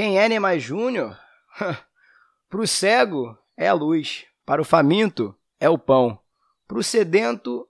Quem 0.00 0.18
é 0.18 0.26
Neymar 0.30 0.58
Júnior? 0.58 1.14
Para 2.48 2.60
o 2.62 2.66
cego 2.66 3.36
é 3.54 3.68
a 3.68 3.74
luz, 3.74 4.24
para 4.46 4.62
o 4.62 4.64
faminto 4.64 5.38
é 5.60 5.68
o 5.68 5.78
pão, 5.78 6.18
para 6.66 6.78
o 6.78 6.82
sedento 6.82 7.68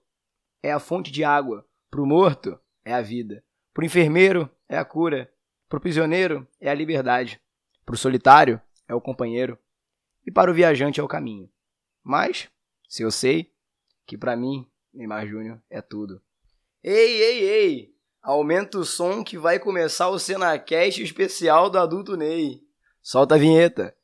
é 0.63 0.71
a 0.71 0.79
fonte 0.79 1.11
de 1.11 1.25
água, 1.25 1.67
para 1.91 2.01
o 2.01 2.07
morto 2.07 2.57
é 2.85 2.95
a 2.95 3.03
vida, 3.03 3.45
para 3.75 3.83
o 3.83 3.85
enfermeiro 3.85 4.49
é 4.69 4.79
a 4.79 4.85
cura, 4.85 5.29
para 5.69 5.79
o 5.79 5.81
prisioneiro 5.81 6.47
é 6.61 6.71
a 6.71 6.75
liberdade, 6.75 7.43
para 7.85 7.97
o 7.97 7.99
solitário 7.99 8.63
é 8.87 8.95
o 8.95 9.01
companheiro 9.01 9.59
e 10.25 10.31
para 10.31 10.53
o 10.53 10.55
viajante 10.55 11.01
é 11.01 11.03
o 11.03 11.09
caminho. 11.09 11.51
Mas, 12.01 12.49
se 12.89 13.03
eu 13.03 13.11
sei 13.11 13.53
que 14.07 14.17
para 14.17 14.37
mim 14.37 14.71
Neymar 14.95 15.27
Júnior 15.27 15.61
é 15.69 15.83
tudo. 15.83 16.23
Ei, 16.81 17.23
ei, 17.23 17.41
ei! 17.43 18.00
Aumenta 18.23 18.79
o 18.79 18.85
som 18.85 19.25
que 19.25 19.39
vai 19.39 19.59
começar 19.59 20.09
o 20.09 20.19
Cenacast 20.19 21.03
especial 21.03 21.71
do 21.71 21.79
Adulto 21.79 22.17
Ney. 22.17 22.61
Solta 23.03 23.37
a 23.37 23.39
vinheta. 23.39 23.95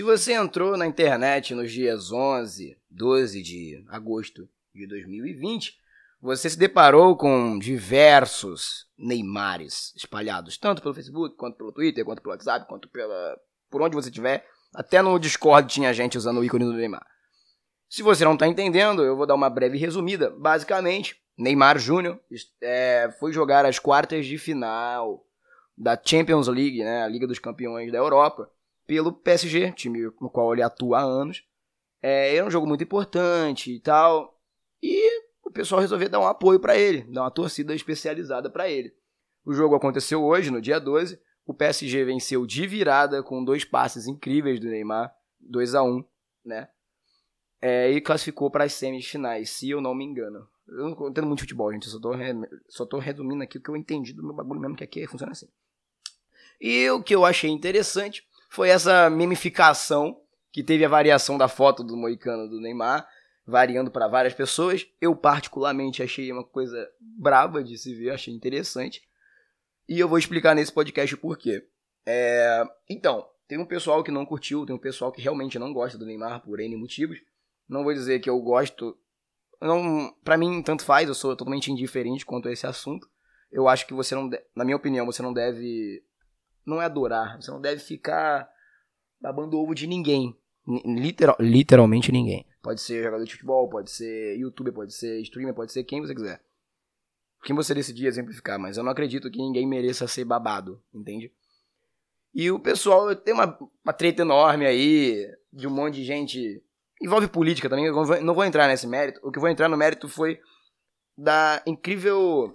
Se 0.00 0.04
você 0.04 0.32
entrou 0.32 0.78
na 0.78 0.86
internet 0.86 1.54
nos 1.54 1.70
dias 1.70 2.10
11, 2.10 2.74
12 2.88 3.42
de 3.42 3.84
agosto 3.86 4.48
de 4.74 4.86
2020, 4.86 5.78
você 6.22 6.48
se 6.48 6.58
deparou 6.58 7.14
com 7.14 7.58
diversos 7.58 8.86
Neymares 8.96 9.92
espalhados, 9.94 10.56
tanto 10.56 10.80
pelo 10.80 10.94
Facebook, 10.94 11.36
quanto 11.36 11.58
pelo 11.58 11.70
Twitter, 11.70 12.02
quanto 12.02 12.22
pelo 12.22 12.32
WhatsApp, 12.32 12.66
quanto 12.66 12.88
pela 12.88 13.38
por 13.68 13.82
onde 13.82 13.94
você 13.94 14.10
tiver. 14.10 14.48
Até 14.74 15.02
no 15.02 15.18
Discord 15.18 15.70
tinha 15.70 15.92
gente 15.92 16.16
usando 16.16 16.38
o 16.38 16.44
ícone 16.44 16.64
do 16.64 16.72
Neymar. 16.72 17.06
Se 17.86 18.02
você 18.02 18.24
não 18.24 18.32
está 18.32 18.46
entendendo, 18.46 19.04
eu 19.04 19.18
vou 19.18 19.26
dar 19.26 19.34
uma 19.34 19.50
breve 19.50 19.76
resumida. 19.76 20.30
Basicamente, 20.30 21.20
Neymar 21.36 21.78
Júnior 21.78 22.18
é, 22.62 23.14
foi 23.20 23.34
jogar 23.34 23.66
as 23.66 23.78
quartas 23.78 24.24
de 24.24 24.38
final 24.38 25.26
da 25.76 26.00
Champions 26.02 26.48
League, 26.48 26.82
né, 26.82 27.02
a 27.02 27.06
Liga 27.06 27.26
dos 27.26 27.38
Campeões 27.38 27.92
da 27.92 27.98
Europa, 27.98 28.50
pelo 28.86 29.12
PSG, 29.12 29.72
time 29.72 30.02
no 30.20 30.30
qual 30.30 30.52
ele 30.52 30.62
atua 30.62 31.00
há 31.00 31.02
anos. 31.02 31.44
É, 32.02 32.34
era 32.34 32.46
um 32.46 32.50
jogo 32.50 32.66
muito 32.66 32.84
importante 32.84 33.72
e 33.72 33.80
tal. 33.80 34.38
E 34.82 35.22
o 35.44 35.50
pessoal 35.50 35.80
resolveu 35.80 36.08
dar 36.08 36.20
um 36.20 36.26
apoio 36.26 36.58
para 36.58 36.76
ele, 36.76 37.02
dar 37.02 37.22
uma 37.22 37.30
torcida 37.30 37.74
especializada 37.74 38.50
para 38.50 38.68
ele. 38.68 38.94
O 39.44 39.52
jogo 39.52 39.74
aconteceu 39.74 40.22
hoje, 40.22 40.50
no 40.50 40.60
dia 40.60 40.78
12. 40.78 41.20
O 41.46 41.54
PSG 41.54 42.04
venceu 42.04 42.46
de 42.46 42.66
virada 42.66 43.22
com 43.22 43.44
dois 43.44 43.64
passes 43.64 44.06
incríveis 44.06 44.60
do 44.60 44.68
Neymar, 44.68 45.12
2 45.40 45.74
a 45.74 45.82
1 45.82 46.04
né? 46.44 46.68
É, 47.60 47.90
e 47.90 48.00
classificou 48.00 48.50
para 48.50 48.64
as 48.64 48.72
semifinais, 48.72 49.50
se 49.50 49.68
eu 49.68 49.80
não 49.80 49.94
me 49.94 50.04
engano. 50.04 50.48
Eu 50.66 50.90
não 50.90 51.08
entendo 51.08 51.26
muito 51.26 51.40
futebol, 51.40 51.72
gente. 51.72 51.86
Eu 51.86 51.92
só 51.92 52.00
tô, 52.00 52.10
só 52.68 52.86
tô 52.86 52.98
resumindo 52.98 53.42
aqui 53.42 53.58
o 53.58 53.60
que 53.60 53.68
eu 53.68 53.76
entendi 53.76 54.12
do 54.12 54.22
meu 54.22 54.32
bagulho 54.32 54.60
mesmo, 54.60 54.76
que 54.76 54.84
aqui 54.84 55.06
funciona 55.06 55.32
assim. 55.32 55.48
E 56.60 56.88
o 56.90 57.02
que 57.02 57.14
eu 57.14 57.24
achei 57.24 57.50
interessante 57.50 58.26
foi 58.50 58.68
essa 58.68 59.08
memificação 59.08 60.20
que 60.52 60.64
teve 60.64 60.84
a 60.84 60.88
variação 60.88 61.38
da 61.38 61.46
foto 61.46 61.84
do 61.84 61.96
Moicano 61.96 62.48
do 62.48 62.60
Neymar, 62.60 63.08
variando 63.46 63.92
para 63.92 64.08
várias 64.08 64.34
pessoas. 64.34 64.86
Eu, 65.00 65.14
particularmente, 65.14 66.02
achei 66.02 66.30
uma 66.32 66.44
coisa 66.44 66.90
braba 67.00 67.62
de 67.62 67.78
se 67.78 67.94
ver, 67.94 68.10
achei 68.10 68.34
interessante. 68.34 69.02
E 69.88 69.98
eu 69.98 70.08
vou 70.08 70.18
explicar 70.18 70.54
nesse 70.54 70.72
podcast 70.72 71.14
o 71.14 71.18
porquê. 71.18 71.64
É... 72.04 72.64
Então, 72.88 73.24
tem 73.46 73.56
um 73.56 73.64
pessoal 73.64 74.02
que 74.02 74.10
não 74.10 74.26
curtiu, 74.26 74.66
tem 74.66 74.74
um 74.74 74.80
pessoal 74.80 75.12
que 75.12 75.22
realmente 75.22 75.58
não 75.58 75.72
gosta 75.72 75.96
do 75.96 76.04
Neymar 76.04 76.42
por 76.42 76.58
N 76.58 76.76
motivos. 76.76 77.18
Não 77.68 77.84
vou 77.84 77.94
dizer 77.94 78.18
que 78.18 78.28
eu 78.28 78.40
gosto. 78.40 78.98
Não, 79.60 80.12
para 80.24 80.36
mim, 80.36 80.60
tanto 80.60 80.84
faz, 80.84 81.08
eu 81.08 81.14
sou 81.14 81.36
totalmente 81.36 81.70
indiferente 81.70 82.26
quanto 82.26 82.48
a 82.48 82.52
esse 82.52 82.66
assunto. 82.66 83.08
Eu 83.52 83.68
acho 83.68 83.86
que 83.86 83.94
você 83.94 84.16
não, 84.16 84.28
na 84.56 84.64
minha 84.64 84.76
opinião, 84.76 85.06
você 85.06 85.22
não 85.22 85.32
deve 85.32 86.02
não 86.64 86.80
é 86.80 86.84
adorar. 86.84 87.40
Você 87.40 87.50
não 87.50 87.60
deve 87.60 87.80
ficar 87.80 88.48
babando 89.20 89.58
ovo 89.58 89.74
de 89.74 89.86
ninguém. 89.86 90.36
Literal, 90.84 91.36
literalmente 91.40 92.12
ninguém. 92.12 92.46
Pode 92.62 92.80
ser 92.80 93.02
jogador 93.02 93.24
de 93.24 93.32
futebol, 93.32 93.68
pode 93.68 93.90
ser 93.90 94.36
youtuber, 94.38 94.72
pode 94.72 94.94
ser 94.94 95.20
streamer, 95.22 95.54
pode 95.54 95.72
ser 95.72 95.84
quem 95.84 96.00
você 96.00 96.14
quiser. 96.14 96.42
Quem 97.42 97.56
você 97.56 97.74
decidir 97.74 98.06
exemplificar, 98.06 98.58
mas 98.58 98.76
eu 98.76 98.84
não 98.84 98.92
acredito 98.92 99.30
que 99.30 99.38
ninguém 99.38 99.66
mereça 99.66 100.06
ser 100.06 100.24
babado, 100.24 100.82
entende? 100.92 101.32
E 102.34 102.50
o 102.50 102.60
pessoal 102.60 103.14
tem 103.16 103.32
uma, 103.32 103.58
uma 103.82 103.92
treta 103.92 104.22
enorme 104.22 104.66
aí, 104.66 105.26
de 105.52 105.66
um 105.66 105.70
monte 105.70 105.94
de 105.96 106.04
gente. 106.04 106.62
Envolve 107.02 107.28
política 107.28 107.68
também, 107.68 107.86
eu 107.86 108.22
não 108.22 108.34
vou 108.34 108.44
entrar 108.44 108.68
nesse 108.68 108.86
mérito. 108.86 109.20
O 109.22 109.32
que 109.32 109.38
eu 109.38 109.40
vou 109.40 109.50
entrar 109.50 109.68
no 109.68 109.76
mérito 109.76 110.06
foi 110.06 110.38
da 111.16 111.62
incrível 111.66 112.54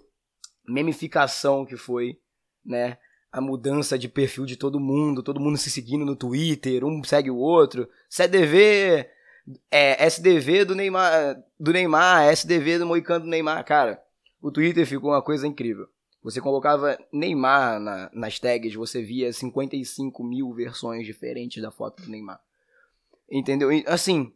memificação 0.68 1.66
que 1.66 1.76
foi, 1.76 2.20
né? 2.64 2.98
A 3.36 3.42
mudança 3.42 4.00
de 4.00 4.08
perfil 4.08 4.46
de 4.46 4.56
todo 4.56 4.80
mundo, 4.80 5.22
todo 5.22 5.42
mundo 5.42 5.58
se 5.58 5.70
seguindo 5.70 6.06
no 6.06 6.16
Twitter, 6.16 6.86
um 6.86 7.04
segue 7.04 7.30
o 7.30 7.36
outro. 7.36 7.86
CDV, 8.10 9.10
é, 9.70 10.06
SDV 10.06 10.64
do 10.64 10.74
Neymar, 10.74 11.44
do 11.60 11.74
Neymar, 11.74 12.32
SDV 12.32 12.80
do 12.80 12.86
Moicano 12.86 13.26
do 13.26 13.30
Neymar. 13.30 13.66
Cara, 13.66 14.02
o 14.42 14.50
Twitter 14.50 14.88
ficou 14.88 15.10
uma 15.10 15.22
coisa 15.22 15.46
incrível. 15.46 15.86
Você 16.24 16.40
colocava 16.40 16.98
Neymar 17.12 17.78
na, 17.78 18.10
nas 18.14 18.40
tags, 18.40 18.74
você 18.74 19.02
via 19.02 19.34
55 19.34 20.24
mil 20.24 20.54
versões 20.54 21.06
diferentes 21.06 21.62
da 21.62 21.70
foto 21.70 22.04
do 22.04 22.10
Neymar. 22.10 22.40
Entendeu? 23.30 23.70
Assim, 23.86 24.32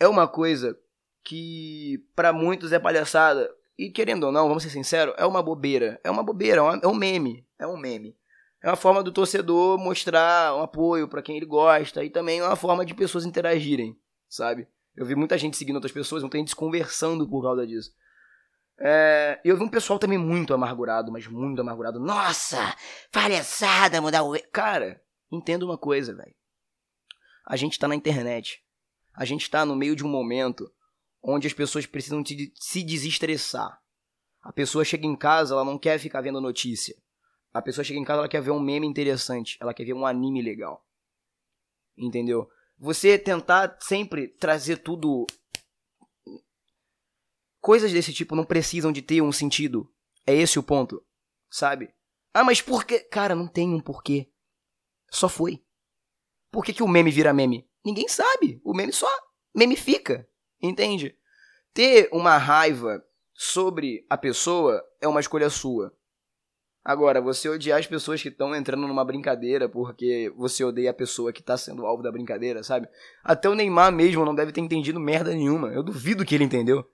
é 0.00 0.08
uma 0.08 0.26
coisa 0.26 0.76
que 1.22 2.04
para 2.16 2.32
muitos 2.32 2.72
é 2.72 2.80
palhaçada. 2.80 3.48
E 3.78 3.88
querendo 3.88 4.24
ou 4.24 4.32
não, 4.32 4.48
vamos 4.48 4.64
ser 4.64 4.70
sinceros, 4.70 5.14
é 5.16 5.24
uma 5.24 5.40
bobeira. 5.40 6.00
É 6.02 6.10
uma 6.10 6.24
bobeira, 6.24 6.60
é, 6.60 6.80
é 6.82 6.88
um 6.88 6.94
meme. 6.94 7.48
É 7.60 7.66
um 7.66 7.76
meme. 7.76 8.16
É 8.62 8.68
uma 8.68 8.76
forma 8.76 9.02
do 9.02 9.12
torcedor 9.12 9.78
mostrar 9.78 10.56
um 10.56 10.62
apoio 10.62 11.06
para 11.06 11.22
quem 11.22 11.36
ele 11.36 11.46
gosta 11.46 12.02
e 12.02 12.08
também 12.08 12.40
é 12.40 12.44
uma 12.44 12.56
forma 12.56 12.84
de 12.84 12.94
pessoas 12.94 13.26
interagirem, 13.26 13.98
sabe? 14.28 14.66
Eu 14.96 15.04
vi 15.04 15.14
muita 15.14 15.36
gente 15.36 15.56
seguindo 15.56 15.76
outras 15.76 15.92
pessoas, 15.92 16.22
muita 16.22 16.38
gente 16.38 16.50
se 16.50 16.56
conversando 16.56 17.28
por 17.28 17.42
causa 17.42 17.66
disso. 17.66 17.92
É, 18.78 19.38
eu 19.44 19.58
vi 19.58 19.62
um 19.62 19.68
pessoal 19.68 19.98
também 19.98 20.16
muito 20.16 20.54
amargurado, 20.54 21.12
mas 21.12 21.26
muito 21.26 21.60
amargurado. 21.60 22.00
Nossa, 22.00 22.74
palhaçada 23.12 24.00
mudar 24.00 24.22
o. 24.22 24.32
Cara, 24.50 25.02
entenda 25.30 25.64
uma 25.64 25.76
coisa, 25.76 26.14
velho. 26.14 26.34
A 27.46 27.56
gente 27.56 27.78
tá 27.78 27.86
na 27.86 27.94
internet. 27.94 28.64
A 29.14 29.26
gente 29.26 29.50
tá 29.50 29.66
no 29.66 29.76
meio 29.76 29.94
de 29.94 30.04
um 30.04 30.08
momento 30.08 30.72
onde 31.22 31.46
as 31.46 31.52
pessoas 31.52 31.84
precisam 31.84 32.22
se 32.54 32.82
desestressar. 32.82 33.78
A 34.42 34.50
pessoa 34.50 34.84
chega 34.84 35.06
em 35.06 35.14
casa, 35.14 35.54
ela 35.54 35.64
não 35.64 35.78
quer 35.78 35.98
ficar 35.98 36.22
vendo 36.22 36.40
notícia. 36.40 36.96
A 37.52 37.60
pessoa 37.60 37.84
chega 37.84 37.98
em 37.98 38.04
casa, 38.04 38.20
ela 38.20 38.28
quer 38.28 38.40
ver 38.40 38.50
um 38.50 38.60
meme 38.60 38.86
interessante, 38.86 39.58
ela 39.60 39.74
quer 39.74 39.84
ver 39.84 39.92
um 39.92 40.06
anime 40.06 40.40
legal. 40.40 40.86
Entendeu? 41.96 42.48
Você 42.78 43.18
tentar 43.18 43.76
sempre 43.80 44.28
trazer 44.28 44.78
tudo. 44.78 45.26
Coisas 47.60 47.92
desse 47.92 48.12
tipo 48.12 48.34
não 48.34 48.44
precisam 48.44 48.90
de 48.92 49.02
ter 49.02 49.20
um 49.20 49.32
sentido. 49.32 49.92
É 50.26 50.34
esse 50.34 50.58
o 50.58 50.62
ponto, 50.62 51.04
sabe? 51.50 51.92
Ah, 52.32 52.44
mas 52.44 52.62
por 52.62 52.84
que? 52.84 53.00
Cara, 53.00 53.34
não 53.34 53.48
tem 53.48 53.74
um 53.74 53.80
porquê. 53.80 54.30
Só 55.10 55.28
foi. 55.28 55.62
Por 56.50 56.64
que, 56.64 56.72
que 56.72 56.82
o 56.82 56.88
meme 56.88 57.10
vira 57.10 57.32
meme? 57.32 57.68
Ninguém 57.84 58.08
sabe. 58.08 58.60
O 58.64 58.72
meme 58.72 58.92
só 58.92 59.08
memifica. 59.54 60.28
Entende? 60.62 61.16
Ter 61.74 62.08
uma 62.12 62.38
raiva 62.38 63.04
sobre 63.34 64.06
a 64.08 64.16
pessoa 64.16 64.82
é 65.00 65.08
uma 65.08 65.20
escolha 65.20 65.50
sua. 65.50 65.94
Agora, 66.82 67.20
você 67.20 67.48
odiar 67.48 67.78
as 67.78 67.86
pessoas 67.86 68.22
que 68.22 68.28
estão 68.28 68.54
entrando 68.54 68.88
numa 68.88 69.04
brincadeira 69.04 69.68
porque 69.68 70.32
você 70.36 70.64
odeia 70.64 70.90
a 70.90 70.94
pessoa 70.94 71.32
que 71.32 71.40
está 71.40 71.56
sendo 71.56 71.84
alvo 71.84 72.02
da 72.02 72.10
brincadeira, 72.10 72.62
sabe? 72.62 72.88
Até 73.22 73.48
o 73.48 73.54
Neymar 73.54 73.92
mesmo 73.92 74.24
não 74.24 74.34
deve 74.34 74.50
ter 74.50 74.62
entendido 74.62 74.98
merda 74.98 75.30
nenhuma. 75.30 75.68
Eu 75.68 75.82
duvido 75.82 76.24
que 76.24 76.34
ele 76.34 76.44
entendeu. 76.44 76.84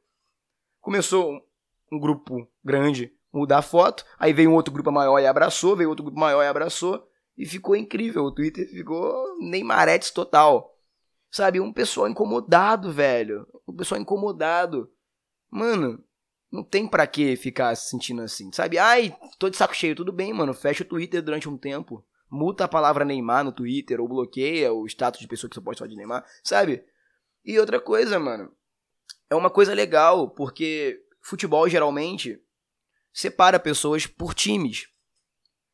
Começou 0.80 1.40
um 1.90 2.00
grupo 2.00 2.48
grande 2.64 3.12
mudar 3.32 3.62
foto, 3.62 4.04
aí 4.18 4.32
veio 4.32 4.50
um 4.50 4.54
outro 4.54 4.72
grupo 4.72 4.90
maior 4.90 5.18
e 5.20 5.26
abraçou, 5.26 5.76
veio 5.76 5.90
outro 5.90 6.04
grupo 6.04 6.18
maior 6.18 6.42
e 6.42 6.48
abraçou, 6.48 7.06
e 7.36 7.44
ficou 7.44 7.76
incrível. 7.76 8.24
O 8.24 8.32
Twitter 8.32 8.68
ficou 8.68 9.38
Neymaretes 9.38 10.10
total. 10.10 10.74
Sabe? 11.30 11.60
Um 11.60 11.72
pessoal 11.72 12.08
incomodado, 12.08 12.90
velho. 12.90 13.46
Um 13.68 13.76
pessoal 13.76 14.00
incomodado. 14.00 14.90
Mano, 15.50 16.02
não 16.50 16.62
tem 16.62 16.86
para 16.86 17.06
que 17.06 17.36
ficar 17.36 17.74
se 17.74 17.90
sentindo 17.90 18.22
assim, 18.22 18.50
sabe? 18.52 18.78
Ai, 18.78 19.16
tô 19.38 19.48
de 19.48 19.56
saco 19.56 19.74
cheio, 19.74 19.94
tudo 19.94 20.12
bem, 20.12 20.32
mano. 20.32 20.54
Fecha 20.54 20.82
o 20.82 20.86
Twitter 20.86 21.22
durante 21.22 21.48
um 21.48 21.58
tempo. 21.58 22.04
Muta 22.30 22.64
a 22.64 22.68
palavra 22.68 23.04
Neymar 23.04 23.44
no 23.44 23.52
Twitter 23.52 24.00
ou 24.00 24.08
bloqueia 24.08 24.72
o 24.72 24.86
status 24.86 25.20
de 25.20 25.28
pessoa 25.28 25.48
que 25.48 25.54
só 25.54 25.60
pode 25.60 25.78
falar 25.78 25.88
de 25.88 25.96
Neymar, 25.96 26.24
sabe? 26.42 26.84
E 27.44 27.58
outra 27.58 27.80
coisa, 27.80 28.18
mano, 28.18 28.50
é 29.30 29.34
uma 29.34 29.50
coisa 29.50 29.72
legal, 29.74 30.30
porque 30.30 31.00
futebol 31.20 31.68
geralmente 31.68 32.40
separa 33.12 33.58
pessoas 33.58 34.06
por 34.06 34.34
times. 34.34 34.88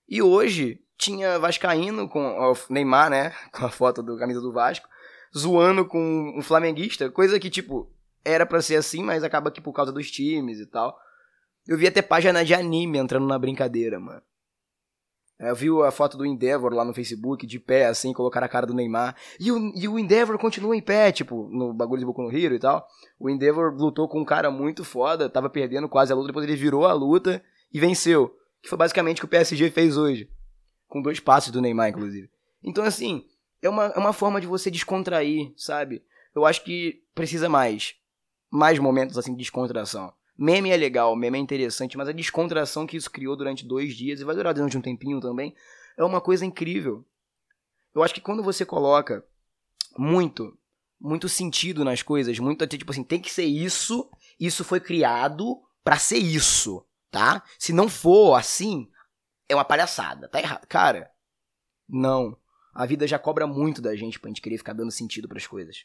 E 0.08 0.22
hoje 0.22 0.82
tinha 0.96 1.38
Vascaíno 1.38 2.08
com 2.08 2.20
o 2.20 2.54
Neymar, 2.70 3.10
né? 3.10 3.34
Com 3.52 3.66
a 3.66 3.70
foto 3.70 4.02
do 4.02 4.18
camisa 4.18 4.40
do 4.40 4.52
Vasco, 4.52 4.88
zoando 5.36 5.84
com 5.86 6.34
um 6.36 6.42
flamenguista, 6.42 7.10
coisa 7.10 7.40
que, 7.40 7.50
tipo, 7.50 7.91
era 8.24 8.46
para 8.46 8.62
ser 8.62 8.76
assim, 8.76 9.02
mas 9.02 9.24
acaba 9.24 9.50
que 9.50 9.60
por 9.60 9.72
causa 9.72 9.92
dos 9.92 10.10
times 10.10 10.58
e 10.58 10.66
tal. 10.66 10.96
Eu 11.66 11.78
vi 11.78 11.86
até 11.86 12.02
página 12.02 12.44
de 12.44 12.54
anime 12.54 12.98
entrando 12.98 13.26
na 13.26 13.38
brincadeira, 13.38 13.98
mano. 14.00 14.22
É, 15.38 15.50
eu 15.50 15.56
vi 15.56 15.68
a 15.84 15.90
foto 15.90 16.16
do 16.16 16.24
Endeavor 16.24 16.72
lá 16.72 16.84
no 16.84 16.94
Facebook, 16.94 17.44
de 17.46 17.58
pé, 17.58 17.86
assim, 17.86 18.12
colocar 18.12 18.42
a 18.44 18.48
cara 18.48 18.64
do 18.64 18.74
Neymar. 18.74 19.16
E 19.40 19.50
o, 19.50 19.72
e 19.74 19.88
o 19.88 19.98
Endeavor 19.98 20.38
continua 20.38 20.76
em 20.76 20.80
pé, 20.80 21.10
tipo, 21.10 21.48
no 21.50 21.72
bagulho 21.72 21.98
de 21.98 22.06
Boku 22.06 22.22
no 22.22 22.30
Hero 22.30 22.54
e 22.54 22.60
tal. 22.60 22.86
O 23.18 23.28
Endeavor 23.28 23.74
lutou 23.74 24.08
com 24.08 24.20
um 24.20 24.24
cara 24.24 24.52
muito 24.52 24.84
foda, 24.84 25.28
tava 25.28 25.50
perdendo 25.50 25.88
quase 25.88 26.12
a 26.12 26.14
luta, 26.14 26.28
depois 26.28 26.46
ele 26.46 26.56
virou 26.56 26.86
a 26.86 26.92
luta 26.92 27.42
e 27.72 27.80
venceu. 27.80 28.32
Que 28.62 28.68
foi 28.68 28.78
basicamente 28.78 29.18
o 29.18 29.20
que 29.22 29.26
o 29.26 29.28
PSG 29.28 29.70
fez 29.70 29.96
hoje. 29.96 30.30
Com 30.86 31.02
dois 31.02 31.18
passos 31.18 31.50
do 31.50 31.60
Neymar, 31.60 31.88
inclusive. 31.88 32.30
Então, 32.62 32.84
assim, 32.84 33.24
é 33.60 33.68
uma, 33.68 33.86
é 33.86 33.98
uma 33.98 34.12
forma 34.12 34.40
de 34.40 34.46
você 34.46 34.70
descontrair, 34.70 35.52
sabe? 35.56 36.04
Eu 36.34 36.46
acho 36.46 36.62
que 36.62 37.02
precisa 37.16 37.48
mais. 37.48 37.96
Mais 38.52 38.78
momentos, 38.78 39.16
assim, 39.16 39.32
de 39.32 39.38
descontração. 39.38 40.12
Meme 40.36 40.70
é 40.70 40.76
legal, 40.76 41.16
meme 41.16 41.38
é 41.38 41.40
interessante, 41.40 41.96
mas 41.96 42.06
a 42.06 42.12
descontração 42.12 42.86
que 42.86 42.98
isso 42.98 43.10
criou 43.10 43.34
durante 43.34 43.66
dois 43.66 43.96
dias, 43.96 44.20
e 44.20 44.24
vai 44.24 44.34
durar 44.34 44.52
durante 44.52 44.76
um 44.76 44.82
tempinho 44.82 45.20
também, 45.20 45.54
é 45.96 46.04
uma 46.04 46.20
coisa 46.20 46.44
incrível. 46.44 47.02
Eu 47.94 48.02
acho 48.02 48.12
que 48.12 48.20
quando 48.20 48.42
você 48.42 48.66
coloca 48.66 49.24
muito, 49.96 50.54
muito 51.00 51.28
sentido 51.28 51.82
nas 51.82 52.02
coisas, 52.02 52.38
muito 52.38 52.66
tipo 52.66 52.92
assim, 52.92 53.04
tem 53.04 53.20
que 53.20 53.30
ser 53.30 53.44
isso, 53.44 54.10
isso 54.38 54.64
foi 54.64 54.80
criado 54.80 55.58
para 55.82 55.98
ser 55.98 56.18
isso, 56.18 56.86
tá? 57.10 57.42
Se 57.58 57.72
não 57.72 57.88
for 57.88 58.34
assim, 58.34 58.86
é 59.48 59.54
uma 59.54 59.64
palhaçada, 59.64 60.28
tá 60.28 60.40
errado. 60.40 60.66
Cara, 60.66 61.10
não. 61.88 62.36
A 62.74 62.86
vida 62.86 63.06
já 63.06 63.18
cobra 63.18 63.46
muito 63.46 63.80
da 63.80 63.96
gente 63.96 64.20
pra 64.20 64.28
gente 64.28 64.42
querer 64.42 64.58
ficar 64.58 64.72
dando 64.72 64.90
sentido 64.90 65.28
para 65.28 65.38
as 65.38 65.46
coisas. 65.46 65.84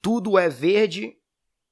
Tudo 0.00 0.38
é 0.38 0.48
verde 0.48 1.16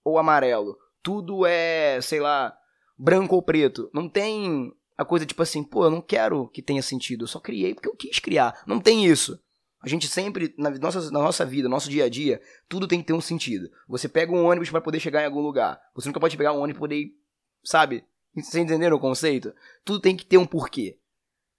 ou 0.04 0.18
amarelo 0.18 0.76
tudo 1.04 1.44
é, 1.44 2.00
sei 2.00 2.18
lá, 2.18 2.56
branco 2.98 3.36
ou 3.36 3.42
preto. 3.42 3.90
Não 3.92 4.08
tem 4.08 4.72
a 4.96 5.04
coisa 5.04 5.26
tipo 5.26 5.42
assim, 5.42 5.62
pô, 5.62 5.84
eu 5.84 5.90
não 5.90 6.00
quero 6.00 6.48
que 6.48 6.62
tenha 6.62 6.82
sentido, 6.82 7.24
eu 7.24 7.28
só 7.28 7.38
criei 7.38 7.74
porque 7.74 7.88
eu 7.88 7.94
quis 7.94 8.18
criar. 8.18 8.64
Não 8.66 8.80
tem 8.80 9.04
isso. 9.04 9.38
A 9.82 9.88
gente 9.88 10.08
sempre, 10.08 10.54
na 10.56 10.70
nossa, 10.70 11.10
na 11.10 11.20
nossa 11.20 11.44
vida, 11.44 11.68
no 11.68 11.74
nosso 11.74 11.90
dia 11.90 12.06
a 12.06 12.08
dia, 12.08 12.40
tudo 12.70 12.88
tem 12.88 13.00
que 13.00 13.06
ter 13.06 13.12
um 13.12 13.20
sentido. 13.20 13.70
Você 13.86 14.08
pega 14.08 14.32
um 14.32 14.46
ônibus 14.46 14.70
para 14.70 14.80
poder 14.80 14.98
chegar 14.98 15.20
em 15.20 15.26
algum 15.26 15.42
lugar. 15.42 15.78
Você 15.94 16.08
nunca 16.08 16.18
pode 16.18 16.38
pegar 16.38 16.54
um 16.54 16.60
ônibus 16.60 16.78
e 16.78 16.80
poder 16.80 16.96
ir, 16.96 17.14
sabe? 17.62 18.02
Vocês 18.34 18.64
entenderam 18.64 18.96
o 18.96 19.00
conceito? 19.00 19.52
Tudo 19.84 20.00
tem 20.00 20.16
que 20.16 20.24
ter 20.24 20.38
um 20.38 20.46
porquê. 20.46 20.98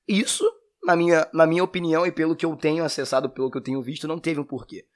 Isso, 0.08 0.44
na 0.84 0.96
minha, 0.96 1.28
na 1.32 1.46
minha 1.46 1.64
opinião 1.64 2.04
e 2.04 2.12
pelo 2.12 2.36
que 2.36 2.46
eu 2.46 2.56
tenho 2.56 2.84
acessado, 2.84 3.30
pelo 3.30 3.52
que 3.52 3.58
eu 3.58 3.62
tenho 3.62 3.82
visto, 3.82 4.08
não 4.08 4.20
teve 4.20 4.40
um 4.40 4.44
porquê. 4.44 4.88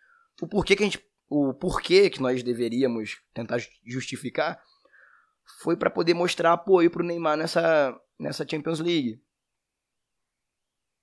O 0.42 0.48
porquê 0.48 0.76
que 0.76 0.82
a 0.82 0.86
gente 0.88 1.09
o 1.30 1.54
porquê 1.54 2.10
que 2.10 2.22
nós 2.22 2.42
deveríamos 2.42 3.22
tentar 3.34 3.60
justificar 3.86 4.62
foi 5.62 5.78
para 5.78 5.90
poder 5.90 6.14
mostrar 6.14 6.54
apoio 6.54 6.90
para 6.90 7.04
o 7.04 7.06
Neymar 7.06 7.38
nessa, 7.38 7.96
nessa 8.20 8.48
Champions 8.48 8.80
League. 8.80 9.22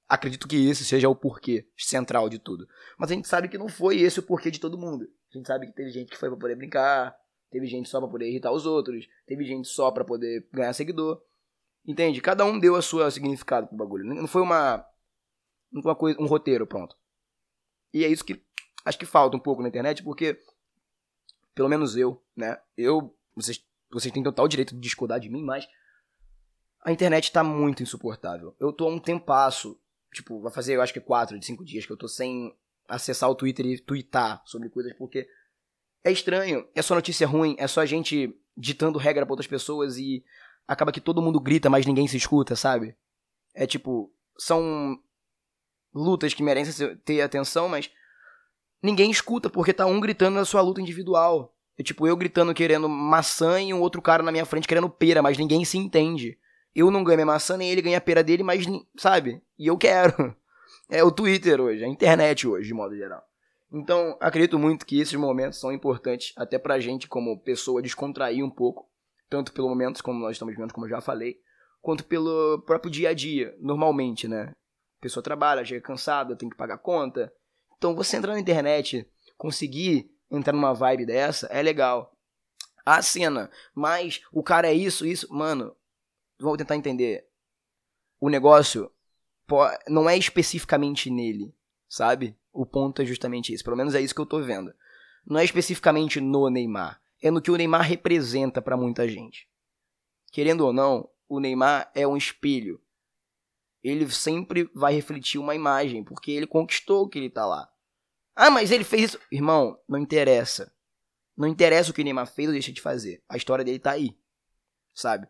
Acredito 0.09 0.49
que 0.49 0.69
esse 0.69 0.85
seja 0.85 1.09
o 1.09 1.17
porquê 1.17 1.69
central 1.77 2.29
de 2.29 2.39
tudo. 2.39 2.67
Mas 2.99 3.11
a 3.11 3.15
gente 3.15 3.29
sabe 3.29 3.49
que 3.49 3.59
não 3.59 3.69
foi 3.69 4.01
esse 4.01 4.19
o 4.19 4.23
porquê 4.23 4.51
de 4.51 4.61
todo 4.61 4.79
mundo. 4.79 5.07
A 5.33 5.37
gente 5.37 5.47
sabe 5.47 5.67
que 5.67 5.73
teve 5.73 5.91
gente 5.91 6.11
que 6.11 6.17
foi 6.17 6.29
para 6.29 6.39
poder 6.39 6.57
brincar, 6.57 7.17
teve 7.51 7.67
gente 7.67 7.89
só 7.89 8.01
para 8.01 8.09
poder 8.09 8.29
irritar 8.29 8.53
os 8.53 8.67
outros, 8.67 9.07
teve 9.27 9.45
gente 9.45 9.69
só 9.69 9.91
para 9.91 10.05
poder 10.05 10.49
ganhar 10.53 10.73
seguidor. 10.73 11.21
Entende? 11.85 12.21
Cada 12.21 12.45
um 12.45 12.59
deu 12.59 12.75
a 12.75 12.83
sua 12.83 13.11
significado 13.11 13.69
pro 13.69 13.77
bagulho. 13.77 14.05
Não 14.05 14.27
foi 14.27 14.43
uma, 14.43 14.85
uma 15.73 15.95
coisa, 15.95 16.21
um 16.21 16.27
roteiro 16.27 16.67
pronto. 16.67 16.97
E 17.93 18.05
é 18.05 18.09
isso 18.09 18.25
que 18.25 18.46
acho 18.87 18.99
que 18.99 19.05
falta 19.05 19.37
um 19.37 19.41
pouco 19.41 19.63
na 19.63 19.69
internet, 19.69 20.03
porque, 20.03 20.41
pelo 21.55 21.69
menos 21.69 21.97
eu, 21.97 22.23
né? 22.37 22.57
Eu, 22.77 23.13
vocês, 23.35 23.63
vocês 23.91 24.13
têm 24.13 24.23
total 24.23 24.47
direito 24.47 24.75
de 24.75 24.81
discordar 24.81 25.19
de 25.19 25.29
mim, 25.29 25.43
mas 25.43 25.69
a 26.85 26.93
internet 26.93 27.33
tá 27.33 27.43
muito 27.43 27.83
insuportável. 27.83 28.55
Eu 28.61 28.73
tô 28.73 28.87
há 28.87 28.89
um 28.89 29.01
tempasso, 29.01 29.77
tipo, 30.13 30.41
vai 30.41 30.53
fazer, 30.53 30.77
eu 30.77 30.83
acho 30.83 30.93
que 30.93 31.01
quatro 31.01 31.37
de 31.37 31.45
cinco 31.45 31.65
dias 31.65 31.85
que 31.85 31.93
eu 31.93 31.97
tô 31.97 32.07
sem 32.07 32.57
acessar 32.89 33.29
o 33.29 33.35
Twitter 33.35 33.67
e 33.67 33.81
twittar 33.81 34.41
sobre 34.47 34.69
coisas, 34.69 34.93
porque 34.93 35.29
é 36.05 36.13
estranho, 36.13 36.69
é 36.73 36.81
só 36.81 36.95
notícia 36.95 37.27
ruim, 37.27 37.57
é 37.59 37.67
só 37.67 37.81
a 37.81 37.87
gente 37.87 38.39
ditando 38.57 39.01
regra 39.01 39.27
pra 39.27 39.33
outras 39.33 39.49
pessoas 39.49 39.99
e 39.99 40.25
acaba 40.69 40.93
que 40.93 41.01
todo 41.01 41.21
mundo 41.21 41.41
grita, 41.41 41.69
mas 41.69 41.85
ninguém 41.85 42.07
se 42.07 42.17
escuta, 42.17 42.55
sabe? 42.55 42.97
É 43.53 43.67
tipo, 43.67 44.13
são 44.39 44.97
lutas 45.93 46.33
que 46.33 46.43
merecem 46.45 46.97
ter 46.99 47.21
atenção, 47.21 47.69
mas 47.69 47.91
ninguém 48.87 49.11
escuta, 49.11 49.51
porque 49.51 49.73
tá 49.73 49.85
um 49.85 50.01
gritando 50.01 50.37
na 50.37 50.45
sua 50.45 50.63
luta 50.63 50.81
individual. 50.81 51.55
É 51.79 51.83
tipo, 51.83 52.07
eu 52.07 52.17
gritando 52.17 52.55
querendo 52.55 52.89
maçã 52.89 53.61
e 53.61 53.75
um 53.75 53.81
outro 53.81 54.01
cara 54.01 54.23
na 54.23 54.33
minha 54.33 54.47
frente 54.47 54.67
querendo 54.67 54.89
pera, 54.89 55.21
mas 55.21 55.37
ninguém 55.37 55.65
se 55.65 55.77
entende. 55.77 56.39
Eu 56.75 56.91
não 56.91 57.05
ganho 57.05 57.19
minha 57.19 57.27
maçã, 57.27 57.57
nem 57.57 57.71
ele 57.71 57.83
ganha 57.83 57.99
a 57.99 58.01
pera 58.01 58.23
dele, 58.23 58.43
mas, 58.43 58.65
sabe? 58.97 59.43
E 59.59 59.67
eu 59.67 59.77
quero. 59.77 60.35
É 60.89 61.03
o 61.03 61.11
Twitter 61.11 61.61
hoje, 61.61 61.83
a 61.83 61.89
internet 61.89 62.47
hoje, 62.47 62.69
de 62.69 62.73
modo 62.73 62.97
geral. 62.97 63.21
Então, 63.73 64.17
acredito 64.21 64.57
muito 64.57 64.87
que 64.87 65.01
esses 65.01 65.15
momentos 65.15 65.59
são 65.59 65.73
importantes 65.73 66.33
até 66.37 66.61
pra 66.61 66.79
gente, 66.79 67.09
como 67.09 67.41
pessoa, 67.41 67.83
descontrair 67.83 68.45
um 68.45 68.49
pouco. 68.49 68.89
Tanto 69.29 69.53
pelo 69.53 69.69
momento 69.69 70.01
como 70.01 70.21
nós 70.21 70.37
estamos 70.37 70.55
vivendo, 70.55 70.73
como 70.73 70.87
eu 70.87 70.91
já 70.91 71.01
falei, 71.01 71.39
quanto 71.83 72.05
pelo 72.05 72.63
próprio 72.63 72.89
dia 72.89 73.09
a 73.09 73.15
dia, 73.15 73.53
normalmente, 73.59 74.29
né? 74.29 74.53
A 74.99 75.03
pessoa 75.03 75.25
trabalha, 75.25 75.65
chega 75.65 75.81
cansada, 75.81 76.37
tem 76.37 76.49
que 76.49 76.57
pagar 76.57 76.79
conta, 76.79 77.33
então 77.79 77.95
você 77.95 78.17
entrar 78.17 78.33
na 78.33 78.41
internet, 78.41 79.07
conseguir 79.37 80.11
entrar 80.31 80.53
numa 80.53 80.73
vibe 80.73 81.07
dessa, 81.07 81.47
é 81.49 81.63
legal. 81.63 82.13
A 82.85 83.03
cena, 83.03 83.51
mas 83.75 84.23
o 84.33 84.43
cara 84.43 84.69
é 84.69 84.75
isso, 84.75 85.05
isso. 85.05 85.27
Mano, 85.33 85.75
vamos 86.39 86.59
tentar 86.59 86.77
entender. 86.77 87.27
O 88.21 88.29
negócio 88.29 88.91
não 89.89 90.09
é 90.09 90.17
especificamente 90.17 91.11
nele, 91.11 91.55
sabe? 91.89 92.37
O 92.53 92.65
ponto 92.65 93.03
é 93.03 93.05
justamente 93.05 93.53
isso. 93.53 93.65
Pelo 93.65 93.77
menos 93.77 93.95
é 93.95 94.01
isso 94.01 94.15
que 94.15 94.21
eu 94.21 94.27
tô 94.27 94.41
vendo. 94.41 94.73
Não 95.27 95.39
é 95.39 95.45
especificamente 95.45 96.21
no 96.21 96.49
Neymar. 96.49 97.01
É 97.21 97.31
no 97.31 97.43
que 97.43 97.51
o 97.51 97.57
Neymar 97.57 97.83
representa 97.83 98.63
para 98.63 98.77
muita 98.77 99.09
gente. 99.09 99.49
Querendo 100.31 100.65
ou 100.65 100.73
não, 100.73 101.09
o 101.29 101.41
Neymar 101.41 101.91
é 101.95 102.07
um 102.07 102.17
espelho 102.17 102.81
ele 103.89 104.11
sempre 104.11 104.71
vai 104.75 104.95
refletir 104.95 105.39
uma 105.39 105.55
imagem, 105.55 106.03
porque 106.03 106.31
ele 106.31 106.47
conquistou 106.47 107.05
o 107.05 107.09
que 107.09 107.19
ele 107.19 107.31
tá 107.31 107.47
lá. 107.47 107.69
Ah, 108.35 108.51
mas 108.51 108.71
ele 108.71 108.85
fez 108.85 109.11
isso. 109.11 109.21
Irmão, 109.31 109.79
não 109.89 109.99
interessa. 109.99 110.73
Não 111.37 111.47
interessa 111.47 111.91
o 111.91 111.95
que 111.95 112.03
Neymar 112.03 112.27
fez 112.27 112.49
ou 112.49 112.53
deixa 112.53 112.73
de 112.73 112.81
fazer. 112.81 113.23
A 113.29 113.37
história 113.37 113.65
dele 113.65 113.79
tá 113.79 113.93
aí. 113.93 114.17
Sabe? 114.95 115.29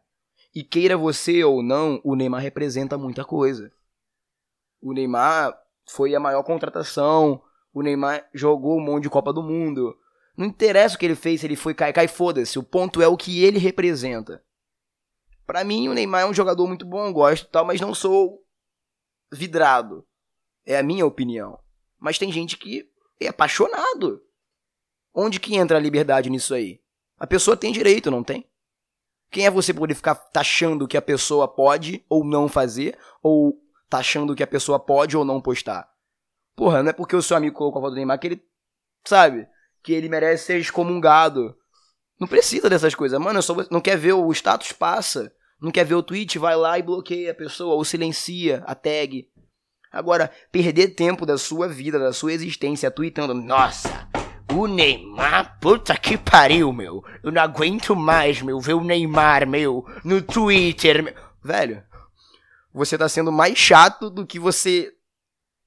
E 0.54 0.64
queira 0.64 0.96
você 0.96 1.44
ou 1.44 1.62
não, 1.62 2.00
o 2.02 2.14
Neymar 2.14 2.40
representa 2.40 2.96
muita 2.96 3.24
coisa. 3.24 3.70
O 4.80 4.92
Neymar 4.92 5.56
foi 5.88 6.14
a 6.14 6.20
maior 6.20 6.42
contratação. 6.42 7.42
O 7.74 7.82
Neymar 7.82 8.28
jogou 8.32 8.78
um 8.78 8.84
monte 8.84 9.04
de 9.04 9.10
Copa 9.10 9.32
do 9.32 9.42
Mundo. 9.42 9.96
Não 10.36 10.46
interessa 10.46 10.96
o 10.96 10.98
que 10.98 11.04
ele 11.04 11.14
fez, 11.14 11.40
se 11.40 11.46
ele 11.46 11.56
foi 11.56 11.74
cai, 11.74 11.92
cai, 11.92 12.08
foda-se. 12.08 12.58
O 12.58 12.62
ponto 12.62 13.02
é 13.02 13.08
o 13.08 13.16
que 13.16 13.44
ele 13.44 13.58
representa. 13.58 14.42
Para 15.46 15.62
mim, 15.62 15.88
o 15.88 15.94
Neymar 15.94 16.22
é 16.22 16.26
um 16.26 16.34
jogador 16.34 16.66
muito 16.66 16.86
bom, 16.86 17.12
gosto 17.12 17.44
e 17.44 17.50
tal, 17.50 17.64
mas 17.64 17.80
não 17.80 17.94
sou 17.94 18.45
vidrado. 19.32 20.06
É 20.64 20.78
a 20.78 20.82
minha 20.82 21.06
opinião. 21.06 21.58
Mas 21.98 22.18
tem 22.18 22.30
gente 22.30 22.56
que 22.56 22.90
é 23.20 23.28
apaixonado. 23.28 24.22
Onde 25.14 25.40
que 25.40 25.56
entra 25.56 25.78
a 25.78 25.80
liberdade 25.80 26.28
nisso 26.28 26.54
aí? 26.54 26.80
A 27.18 27.26
pessoa 27.26 27.56
tem 27.56 27.72
direito, 27.72 28.10
não 28.10 28.22
tem? 28.22 28.46
Quem 29.30 29.46
é 29.46 29.50
você 29.50 29.72
poder 29.72 29.94
ficar 29.94 30.14
taxando 30.14 30.86
que 30.86 30.96
a 30.96 31.02
pessoa 31.02 31.48
pode 31.48 32.04
ou 32.08 32.24
não 32.24 32.48
fazer, 32.48 32.98
ou 33.22 33.58
taxando 33.88 34.34
que 34.34 34.42
a 34.42 34.46
pessoa 34.46 34.78
pode 34.78 35.16
ou 35.16 35.24
não 35.24 35.40
postar? 35.40 35.88
Porra, 36.54 36.82
não 36.82 36.90
é 36.90 36.92
porque 36.92 37.16
o 37.16 37.22
seu 37.22 37.36
amigo 37.36 37.56
colocou 37.56 37.80
a 37.80 37.82
foto 37.82 37.92
do 37.92 37.96
Neymar 37.96 38.18
que 38.18 38.26
ele, 38.28 38.44
sabe, 39.04 39.46
que 39.82 39.92
ele 39.92 40.08
merece 40.08 40.44
ser 40.44 40.58
excomungado. 40.58 41.56
Não 42.18 42.26
precisa 42.26 42.70
dessas 42.70 42.94
coisas. 42.94 43.20
Mano, 43.20 43.42
só 43.42 43.54
não 43.70 43.80
quer 43.80 43.96
ver 43.98 44.14
o 44.14 44.32
status, 44.32 44.72
passa. 44.72 45.34
Não 45.60 45.70
quer 45.70 45.84
ver 45.84 45.94
o 45.94 46.02
tweet, 46.02 46.38
vai 46.38 46.54
lá 46.56 46.78
e 46.78 46.82
bloqueia 46.82 47.32
a 47.32 47.34
pessoa, 47.34 47.74
ou 47.74 47.84
silencia 47.84 48.62
a 48.66 48.74
tag. 48.74 49.28
Agora, 49.90 50.30
perder 50.52 50.88
tempo 50.88 51.24
da 51.24 51.38
sua 51.38 51.66
vida, 51.68 51.98
da 51.98 52.12
sua 52.12 52.32
existência, 52.32 52.90
tweetando, 52.90 53.32
nossa, 53.32 54.08
o 54.52 54.66
Neymar, 54.66 55.58
puta 55.58 55.96
que 55.96 56.18
pariu, 56.18 56.72
meu. 56.72 57.02
Eu 57.22 57.32
não 57.32 57.42
aguento 57.42 57.96
mais, 57.96 58.42
meu, 58.42 58.60
ver 58.60 58.74
o 58.74 58.84
Neymar, 58.84 59.46
meu, 59.46 59.84
no 60.04 60.20
Twitter, 60.20 61.02
meu. 61.02 61.14
Velho, 61.42 61.82
você 62.74 62.98
tá 62.98 63.08
sendo 63.08 63.32
mais 63.32 63.56
chato 63.56 64.10
do 64.10 64.26
que 64.26 64.38
você 64.38 64.92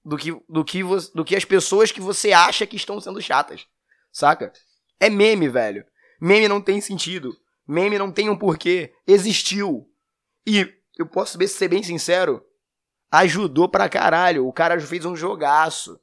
do 0.04 0.18
que, 0.18 0.32
do 0.48 0.64
que, 0.64 0.84
do 1.14 1.26
que 1.26 1.36
as 1.36 1.46
pessoas 1.46 1.92
que 1.92 2.02
você 2.02 2.32
acha 2.32 2.66
que 2.66 2.76
estão 2.76 3.00
sendo 3.00 3.22
chatas. 3.22 3.68
Saca? 4.12 4.52
É 5.00 5.10
meme, 5.10 5.48
velho. 5.48 5.86
Meme 6.20 6.48
não 6.48 6.62
tem 6.62 6.82
sentido. 6.82 7.36
Meme 7.70 8.00
não 8.00 8.12
tem 8.12 8.32
um 8.32 8.36
porquê. 8.36 8.92
Existiu. 9.06 9.88
E 10.46 10.68
eu 10.98 11.06
posso 11.06 11.38
ser 11.48 11.68
bem 11.68 11.84
sincero, 11.84 12.44
ajudou 13.12 13.70
pra 13.70 13.88
caralho. 13.88 14.48
O 14.48 14.52
cara 14.52 14.80
fez 14.82 15.06
um 15.06 15.16
jogaço. 15.16 16.00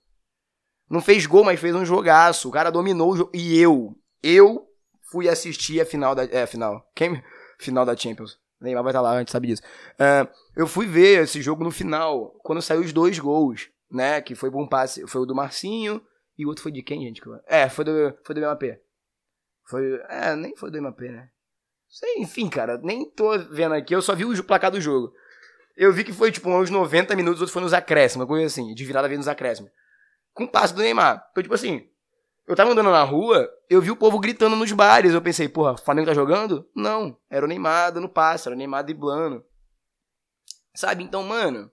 Não 0.89 1.01
fez 1.01 1.27
gol, 1.27 1.43
mas 1.43 1.59
fez 1.59 1.75
um 1.75 1.85
jogaço. 1.85 2.49
O 2.49 2.53
cara 2.53 2.71
dominou 2.71 3.13
o 3.13 3.17
jogo. 3.17 3.31
E 3.35 3.59
eu, 3.59 3.99
eu 4.23 4.65
fui 5.11 5.29
assistir 5.29 5.81
a 5.81 5.85
final 5.85 6.15
da. 6.15 6.25
É, 6.27 6.43
a 6.43 6.47
final. 6.47 6.89
Quem? 6.95 7.21
Final 7.59 7.85
da 7.85 7.97
Champions. 7.97 8.39
Neymar 8.61 8.85
vai 8.85 8.93
estar 8.93 9.01
lá, 9.01 9.11
a 9.11 9.19
gente 9.19 9.33
sabe 9.33 9.49
disso. 9.49 9.63
Uh, 9.95 10.29
eu 10.55 10.69
fui 10.69 10.87
ver 10.87 11.25
esse 11.25 11.43
jogo 11.43 11.65
no 11.65 11.71
final, 11.73 12.31
quando 12.45 12.63
saiu 12.63 12.81
os 12.81 12.93
dois 12.93 13.19
gols, 13.19 13.69
né? 13.91 14.23
Que 14.23 14.37
foi 14.37 14.51
um 14.51 14.69
passe. 14.69 15.05
Foi 15.09 15.23
o 15.23 15.27
do 15.27 15.35
Marcinho 15.35 16.01
e 16.39 16.47
o 16.47 16.49
outro 16.49 16.63
foi 16.63 16.71
de 16.71 16.83
quem, 16.83 17.01
gente? 17.03 17.21
É, 17.47 17.69
foi 17.69 17.85
do, 17.85 18.17
foi 18.25 18.37
do 18.37 18.41
MAP. 18.41 18.63
Foi. 19.65 20.01
É, 20.09 20.37
nem 20.37 20.55
foi 20.55 20.71
do 20.71 20.81
MAP, 20.81 21.01
né? 21.01 21.29
Sei, 21.89 22.17
enfim, 22.19 22.49
cara, 22.49 22.79
nem 22.83 23.09
tô 23.11 23.39
vendo 23.51 23.75
aqui, 23.75 23.95
eu 23.95 24.03
só 24.03 24.15
vi 24.15 24.25
o 24.25 24.45
placar 24.45 24.71
do 24.71 24.81
jogo. 24.81 25.13
Eu 25.77 25.93
vi 25.93 26.05
que 26.05 26.13
foi 26.13 26.33
tipo 26.33 26.51
uns 26.51 26.71
90 26.71 27.15
minutos, 27.15 27.41
outro 27.41 27.53
foi 27.53 27.63
nos 27.63 27.75
acréscimos, 27.75 28.23
uma 28.23 28.27
coisa 28.27 28.47
assim, 28.47 28.75
de 28.75 28.85
virada 28.85 29.09
veio 29.09 29.19
nos 29.19 29.29
acréscimos. 29.29 29.71
Com 30.33 30.47
passe 30.47 30.75
do 30.75 30.83
Neymar. 30.83 31.27
Então, 31.31 31.43
tipo 31.43 31.55
assim, 31.55 31.89
eu 32.47 32.55
tava 32.55 32.71
andando 32.71 32.91
na 32.91 33.03
rua, 33.03 33.51
eu 33.69 33.81
vi 33.81 33.91
o 33.91 33.97
povo 33.97 34.21
gritando 34.21 34.55
nos 34.55 34.71
bares. 34.73 35.13
Eu 35.13 35.21
pensei, 35.21 35.49
porra, 35.49 35.73
o 35.73 35.79
Flamengo 35.79 36.07
tá 36.07 36.15
jogando? 36.15 36.69
Não, 36.75 37.19
era 37.29 37.45
o 37.45 37.49
Neymar 37.49 37.93
dando 37.93 38.09
passe, 38.09 38.47
era 38.47 38.55
o 38.55 38.59
Neymar 38.59 38.85
driblando. 38.85 39.45
Sabe? 40.75 41.03
Então, 41.03 41.23
mano, 41.23 41.71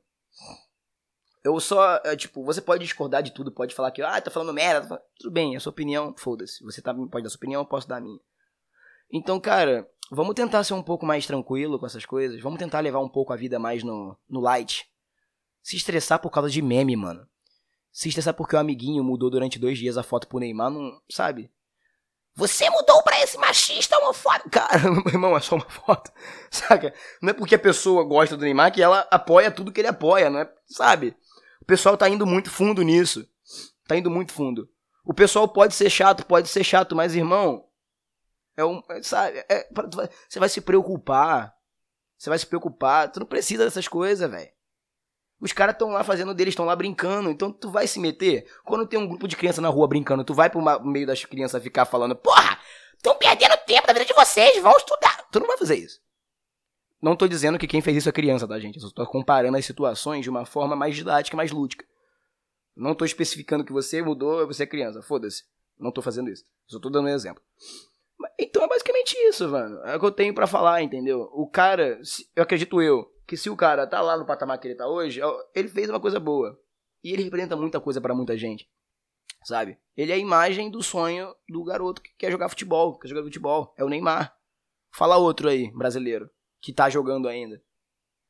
eu 1.44 1.60
só, 1.60 1.98
é, 2.06 2.16
tipo, 2.16 2.44
você 2.44 2.62
pode 2.62 2.84
discordar 2.84 3.22
de 3.22 3.32
tudo, 3.32 3.52
pode 3.52 3.76
falar 3.76 3.92
que, 3.92 4.02
ah, 4.02 4.20
tá 4.20 4.32
falando 4.32 4.54
merda. 4.54 5.02
Tudo 5.18 5.32
bem, 5.32 5.56
é 5.56 5.60
sua 5.60 5.72
opinião, 5.72 6.16
foda-se. 6.18 6.64
Você 6.64 6.82
tá, 6.82 6.94
pode 6.94 7.24
dar 7.24 7.30
sua 7.30 7.38
opinião, 7.38 7.62
eu 7.62 7.68
posso 7.68 7.88
dar 7.88 7.98
a 7.98 8.02
minha. 8.02 8.20
Então, 9.12 9.40
cara, 9.40 9.88
vamos 10.14 10.36
tentar 10.36 10.64
ser 10.64 10.74
um 10.74 10.84
pouco 10.84 11.06
mais 11.06 11.26
tranquilo 11.26 11.80
com 11.80 11.86
essas 11.86 12.06
coisas. 12.06 12.42
Vamos 12.42 12.60
tentar 12.60 12.80
levar 12.80 13.00
um 13.00 13.10
pouco 13.10 13.34
a 13.34 13.36
vida 13.36 13.60
mais 13.60 13.84
no, 13.84 14.18
no 14.30 14.40
light. 14.40 14.86
Se 15.62 15.76
estressar 15.76 16.20
por 16.20 16.30
causa 16.30 16.50
de 16.50 16.62
meme, 16.62 16.96
mano. 16.96 17.28
Se 17.92 18.10
estressar 18.10 18.34
porque 18.34 18.56
o 18.56 18.60
amiguinho 18.60 19.04
mudou 19.04 19.30
durante 19.30 19.60
dois 19.60 19.78
dias 19.78 19.98
a 19.98 20.04
foto 20.04 20.28
pro 20.28 20.40
Neymar, 20.40 20.70
não. 20.70 21.00
Sabe? 21.10 21.52
Você 22.36 22.68
mudou 22.70 23.04
pra 23.04 23.22
esse 23.22 23.38
machista 23.38 23.98
homofóbico. 24.00 24.50
Cara, 24.50 24.80
meu 24.90 25.04
irmão, 25.08 25.38
é 25.38 25.40
só 25.40 25.56
uma 25.56 25.70
foto. 25.70 26.12
Saca? 26.50 26.94
Não 27.22 27.30
é 27.30 27.34
porque 27.34 27.56
a 27.56 27.60
pessoa 27.60 28.04
gosta 28.04 28.36
do 28.36 28.44
Neymar 28.44 28.72
que 28.72 28.82
ela 28.82 29.08
apoia 29.12 29.52
tudo 29.52 29.72
que 29.72 29.82
ele 29.82 29.88
apoia, 29.88 30.30
não 30.30 30.40
é? 30.40 30.52
Sabe? 30.68 31.16
O 31.62 31.66
pessoal 31.66 31.96
tá 31.96 32.10
indo 32.10 32.26
muito 32.26 32.50
fundo 32.50 32.82
nisso. 32.82 33.28
Tá 33.88 33.96
indo 33.96 34.10
muito 34.10 34.34
fundo. 34.34 34.68
O 35.06 35.14
pessoal 35.14 35.48
pode 35.48 35.76
ser 35.76 35.90
chato, 35.90 36.26
pode 36.26 36.48
ser 36.48 36.64
chato, 36.64 36.96
mas 36.96 37.16
irmão, 37.16 37.66
é 38.56 38.64
um, 38.64 38.82
é, 38.90 39.02
sabe, 39.02 39.44
é, 39.50 39.68
você 40.30 40.40
vai 40.40 40.50
se 40.50 40.62
preocupar. 40.62 41.54
Você 42.18 42.30
vai 42.30 42.40
se 42.40 42.46
preocupar. 42.46 43.12
Tu 43.12 43.20
não 43.20 43.28
precisa 43.28 43.66
dessas 43.66 43.88
coisas, 43.88 44.30
velho. 44.30 44.50
Os 45.42 45.52
caras 45.52 45.74
estão 45.74 45.90
lá 45.90 46.04
fazendo 46.06 46.34
deles, 46.34 46.54
estão 46.54 46.66
lá 46.66 46.76
brincando. 46.76 47.30
Então 47.30 47.52
tu 47.52 47.70
vai 47.70 47.86
se 47.88 48.00
meter. 48.00 48.50
Quando 48.64 48.88
tem 48.88 48.98
um 48.98 49.08
grupo 49.08 49.28
de 49.28 49.36
criança 49.36 49.60
na 49.60 49.68
rua 49.68 49.88
brincando, 49.88 50.24
tu 50.24 50.34
vai 50.34 50.50
pro 50.50 50.62
meio 50.86 51.06
das 51.06 51.26
crianças 51.26 51.62
ficar 51.62 51.86
falando: 51.86 52.16
Porra, 52.16 52.58
estão 52.96 53.16
perdendo 53.18 53.58
tempo 53.66 53.86
da 53.86 53.94
vida 53.94 54.06
de 54.06 54.14
vocês, 54.14 54.62
vão 54.62 54.76
estudar. 54.78 55.28
Tu 55.32 55.40
não 55.40 55.48
vai 55.48 55.58
fazer 55.58 55.76
isso. 55.76 56.02
Não 57.02 57.18
tô 57.18 57.28
dizendo 57.28 57.60
que 57.60 57.68
quem 57.68 57.82
fez 57.82 57.98
isso 57.98 58.08
é 58.08 58.14
criança, 58.14 58.48
tá, 58.48 58.58
gente? 58.58 58.78
Eu 58.78 58.84
só 58.84 58.90
tô 58.90 59.06
comparando 59.06 59.58
as 59.58 59.66
situações 59.66 60.24
de 60.24 60.30
uma 60.30 60.46
forma 60.46 60.74
mais 60.78 60.96
didática, 60.96 61.36
mais 61.36 61.52
lúdica. 61.52 61.86
Não 62.74 62.96
tô 62.96 63.04
especificando 63.04 63.66
que 63.66 63.74
você 63.74 64.02
mudou, 64.02 64.48
você 64.48 64.64
é 64.64 64.66
criança. 64.66 65.02
Foda-se. 65.02 65.44
Não 65.78 65.92
tô 65.92 66.02
fazendo 66.02 66.30
isso. 66.30 66.46
Só 66.68 66.80
tô 66.80 66.90
dando 66.90 67.08
um 67.08 67.14
exemplo. 67.14 67.44
Então 68.40 68.64
é 68.64 68.68
basicamente 68.68 69.16
isso, 69.28 69.50
mano. 69.50 69.80
É 69.86 69.96
o 69.96 70.00
que 70.00 70.06
eu 70.06 70.12
tenho 70.12 70.34
para 70.34 70.48
falar, 70.48 70.82
entendeu? 70.82 71.30
O 71.34 71.48
cara, 71.48 72.00
eu 72.36 72.44
acredito 72.44 72.82
eu, 72.82 73.06
que 73.28 73.38
se 73.38 73.50
o 73.50 73.56
cara 73.56 73.88
tá 73.88 74.02
lá 74.02 74.18
no 74.18 74.26
patamar 74.26 74.58
que 74.60 74.68
ele 74.68 74.76
tá 74.76 74.88
hoje, 74.88 75.20
ele 75.56 75.68
fez 75.68 75.90
uma 75.90 76.00
coisa 76.00 76.20
boa. 76.20 76.60
E 77.04 77.12
ele 77.12 77.24
representa 77.24 77.56
muita 77.56 77.80
coisa 77.80 78.00
para 78.00 78.16
muita 78.16 78.38
gente. 78.38 78.70
Sabe? 79.44 79.78
Ele 79.96 80.12
é 80.12 80.16
a 80.16 80.18
imagem 80.18 80.72
do 80.72 80.82
sonho 80.82 81.36
do 81.50 81.64
garoto 81.64 82.02
que 82.02 82.12
quer 82.18 82.32
jogar 82.32 82.50
futebol, 82.50 82.98
quer 82.98 83.10
jogar 83.10 83.24
futebol. 83.24 83.74
É 83.78 83.84
o 83.84 83.90
Neymar. 83.90 84.34
Fala 84.92 85.18
outro 85.18 85.50
aí, 85.50 85.72
brasileiro, 85.72 86.30
que 86.62 86.72
tá 86.72 86.90
jogando 86.90 87.28
ainda. 87.28 87.62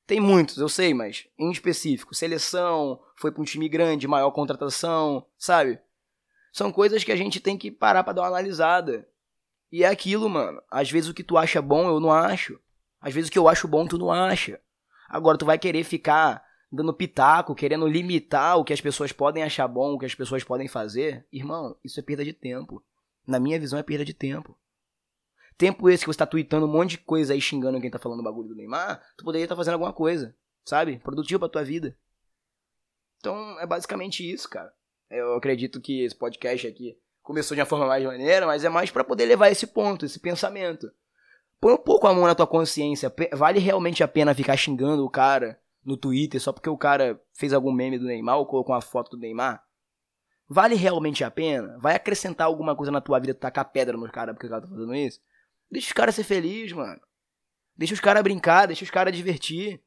Tem 0.06 0.20
muitos, 0.20 0.58
eu 0.58 0.68
sei, 0.68 0.94
mas 0.94 1.28
em 1.38 1.52
específico, 1.52 2.16
seleção, 2.16 3.00
foi 3.16 3.32
para 3.32 3.42
um 3.42 3.46
time 3.46 3.70
grande, 3.70 4.08
maior 4.08 4.32
contratação, 4.32 5.26
sabe? 5.38 5.80
São 6.52 6.72
coisas 6.72 7.04
que 7.04 7.12
a 7.12 7.16
gente 7.16 7.40
tem 7.40 7.58
que 7.58 7.72
parar 7.72 8.04
para 8.04 8.14
dar 8.14 8.22
uma 8.24 8.28
analisada 8.28 9.08
e 9.74 9.84
é 9.84 9.88
aquilo, 9.88 10.30
mano. 10.30 10.62
Às 10.70 10.92
vezes 10.92 11.10
o 11.10 11.16
que 11.16 11.24
tu 11.24 11.36
acha 11.36 11.60
bom, 11.60 11.88
eu 11.88 12.00
não 12.00 12.12
acho. 12.12 12.60
Às 13.02 13.12
vezes 13.12 13.28
o 13.28 13.32
que 13.32 13.40
eu 13.40 13.50
acho 13.50 13.68
bom, 13.68 13.88
tu 13.88 13.98
não 13.98 14.12
acha. 14.12 14.62
Agora, 15.10 15.36
tu 15.36 15.48
vai 15.48 15.58
querer 15.58 15.84
ficar 15.84 16.46
dando 16.72 16.94
pitaco, 16.94 17.56
querendo 17.56 17.88
limitar 17.88 18.60
o 18.60 18.64
que 18.64 18.72
as 18.72 18.80
pessoas 18.80 19.12
podem 19.12 19.42
achar 19.42 19.68
bom, 19.68 19.94
o 19.94 19.98
que 19.98 20.06
as 20.06 20.14
pessoas 20.14 20.44
podem 20.44 20.68
fazer. 20.68 21.26
Irmão, 21.34 21.76
isso 21.84 22.00
é 22.00 22.04
perda 22.04 22.24
de 22.24 22.34
tempo. 22.34 22.86
Na 23.26 23.40
minha 23.40 23.60
visão, 23.60 23.80
é 23.80 23.82
perda 23.82 24.06
de 24.06 24.14
tempo. 24.14 24.56
Tempo 25.58 25.90
esse 25.90 26.04
que 26.04 26.14
você 26.14 26.20
tá 26.20 26.28
tweetando 26.28 26.68
um 26.68 26.72
monte 26.72 26.92
de 26.92 26.98
coisa 27.00 27.34
aí 27.34 27.42
xingando 27.42 27.82
quem 27.82 27.90
tá 27.90 27.98
falando 27.98 28.20
o 28.20 28.24
bagulho 28.24 28.50
do 28.50 28.56
Neymar, 28.56 29.02
tu 29.18 29.26
poderia 29.26 29.46
estar 29.46 29.56
tá 29.56 29.60
fazendo 29.60 29.74
alguma 29.74 29.92
coisa, 29.92 30.36
sabe? 30.64 31.00
Produtivo 31.00 31.40
pra 31.40 31.50
tua 31.50 31.64
vida. 31.64 31.98
Então, 33.18 33.60
é 33.60 33.66
basicamente 33.66 34.32
isso, 34.32 34.48
cara. 34.48 34.72
Eu 35.10 35.34
acredito 35.34 35.82
que 35.82 36.04
esse 36.04 36.16
podcast 36.16 36.68
aqui 36.68 36.96
começou 37.24 37.56
de 37.56 37.62
uma 37.62 37.66
forma 37.66 37.88
mais 37.88 38.04
maneira, 38.04 38.46
mas 38.46 38.64
é 38.64 38.70
mais 38.70 38.92
para 38.92 39.04
poder 39.04 39.26
levar 39.26 39.50
esse 39.50 39.66
ponto, 39.66 40.06
esse 40.06 40.20
pensamento. 40.20 40.92
Põe 41.60 41.74
um 41.74 41.78
pouco 41.78 42.06
a 42.06 42.14
mão 42.14 42.26
na 42.26 42.36
tua 42.36 42.46
consciência. 42.46 43.12
Vale 43.32 43.58
realmente 43.60 44.04
a 44.04 44.08
pena 44.08 44.36
ficar 44.36 44.58
xingando 44.58 45.06
o 45.06 45.10
cara 45.10 45.58
no 45.84 45.96
Twitter 45.96 46.40
só 46.40 46.52
porque 46.52 46.70
o 46.70 46.78
cara 46.78 47.20
fez 47.34 47.54
algum 47.54 47.72
meme 47.72 47.98
do 47.98 48.06
Neymar 48.06 48.38
ou 48.38 48.46
colocou 48.46 48.76
uma 48.76 48.82
foto 48.82 49.12
do 49.12 49.18
Neymar? 49.18 49.64
Vale 50.48 50.76
realmente 50.76 51.24
a 51.24 51.32
pena? 51.32 51.78
Vai 51.80 51.96
acrescentar 51.96 52.48
alguma 52.48 52.76
coisa 52.76 52.92
na 52.92 53.00
tua 53.00 53.18
vida 53.20 53.34
tacar 53.34 53.72
pedra 53.72 53.98
nos 53.98 54.12
caras 54.12 54.36
porque 54.36 54.48
o 54.48 54.50
cara 54.50 54.62
tá 54.62 54.68
fazendo 54.68 54.94
isso? 54.94 55.22
Deixa 55.72 55.88
os 55.88 55.94
caras 55.94 56.16
ser 56.16 56.24
felizes, 56.26 56.74
mano. 56.74 57.00
Deixa 57.76 57.94
os 57.94 58.02
caras 58.02 58.22
brincar, 58.22 58.68
deixa 58.68 58.84
os 58.84 58.92
caras 58.92 59.16
divertir. 59.16 59.82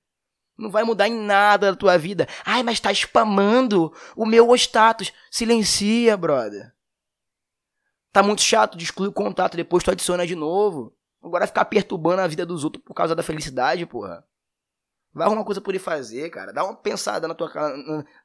Não 0.59 0.71
vai 0.71 0.83
mudar 0.83 1.07
em 1.07 1.15
nada 1.15 1.71
da 1.71 1.77
tua 1.77 1.99
vida. 1.99 2.27
Ai, 2.45 2.63
mas 2.63 2.81
tá 2.81 2.91
spamando 2.91 3.93
o 4.17 4.25
meu 4.25 4.55
status. 4.57 5.13
Silencia, 5.31 6.17
brother. 6.17 6.76
Tá 8.17 8.23
muito 8.23 8.41
chato 8.41 8.79
de 8.79 8.85
excluir 8.85 9.09
o 9.09 9.13
contato, 9.13 9.59
depois 9.59 9.85
tu 9.85 9.91
adiciona 9.91 10.27
de 10.27 10.35
novo. 10.35 10.97
Agora 11.23 11.47
ficar 11.47 11.67
perturbando 11.67 12.23
a 12.23 12.27
vida 12.27 12.47
dos 12.47 12.65
outros 12.65 12.83
por 12.83 12.95
causa 12.95 13.15
da 13.15 13.23
felicidade, 13.23 13.85
porra. 13.85 14.27
Vai 15.13 15.27
arrumar 15.27 15.45
coisa 15.45 15.61
por 15.61 15.75
ir 15.75 15.79
fazer, 15.79 16.31
cara. 16.31 16.51
Dá 16.51 16.65
uma 16.65 16.75
pensada 16.75 17.29
na 17.29 17.35
tua, 17.35 17.51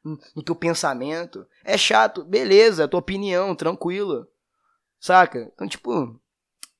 no, 0.01 0.17
no 0.33 0.41
teu 0.41 0.55
pensamento. 0.55 1.45
É 1.61 1.77
chato, 1.77 2.23
beleza, 2.23 2.87
tua 2.87 3.01
opinião, 3.01 3.53
tranquilo. 3.53 4.25
Saca? 4.97 5.51
Então, 5.53 5.67
tipo, 5.67 6.17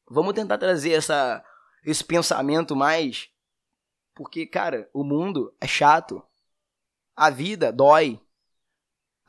vamos 0.09 0.31
tentar 0.31 0.57
trazer 0.57 0.93
essa, 0.93 1.43
esse 1.83 2.05
pensamento 2.05 2.77
mais. 2.77 3.29
Porque, 4.15 4.45
cara, 4.45 4.89
o 4.93 5.03
mundo 5.03 5.53
é 5.59 5.67
chato. 5.67 6.23
A 7.13 7.29
vida 7.29 7.73
dói 7.73 8.21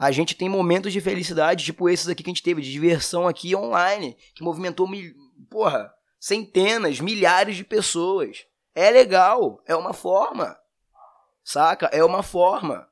a 0.02 0.10
gente 0.10 0.34
tem 0.34 0.48
momentos 0.48 0.92
de 0.92 1.00
felicidade, 1.00 1.64
tipo 1.64 1.88
esses 1.88 2.08
aqui 2.08 2.24
que 2.24 2.28
a 2.28 2.32
gente 2.32 2.42
teve, 2.42 2.60
de 2.60 2.72
diversão 2.72 3.28
aqui 3.28 3.54
online, 3.54 4.16
que 4.34 4.42
movimentou, 4.42 4.88
mil... 4.88 5.14
porra, 5.48 5.94
centenas, 6.18 6.98
milhares 6.98 7.54
de 7.54 7.62
pessoas. 7.62 8.44
É 8.74 8.90
legal, 8.90 9.62
é 9.64 9.76
uma 9.76 9.92
forma. 9.92 10.58
Saca? 11.44 11.86
É 11.92 12.02
uma 12.02 12.20
forma. 12.20 12.88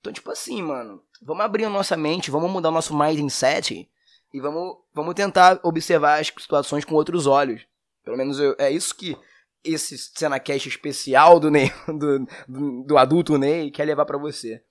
Então, 0.00 0.10
tipo 0.10 0.30
assim, 0.30 0.62
mano, 0.62 1.02
vamos 1.20 1.44
abrir 1.44 1.66
a 1.66 1.68
nossa 1.68 1.98
mente, 1.98 2.30
vamos 2.30 2.50
mudar 2.50 2.70
o 2.70 2.72
nosso 2.72 2.96
mindset 2.96 3.86
e 4.32 4.40
vamos, 4.40 4.78
vamos 4.94 5.12
tentar 5.12 5.60
observar 5.62 6.18
as 6.18 6.28
situações 6.28 6.82
com 6.82 6.94
outros 6.94 7.26
olhos. 7.26 7.60
Pelo 8.02 8.16
menos 8.16 8.40
eu, 8.40 8.56
é 8.58 8.70
isso 8.70 8.94
que 8.94 9.14
esse 9.62 9.98
CenaCast 9.98 10.66
especial 10.66 11.38
do, 11.38 11.50
Ney, 11.50 11.70
do, 11.86 12.26
do, 12.48 12.84
do 12.84 12.96
adulto 12.96 13.36
Ney 13.36 13.70
quer 13.70 13.84
levar 13.84 14.06
para 14.06 14.16
você. 14.16 14.62